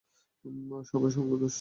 [0.91, 1.49] সবই সঙ্গ দোষ।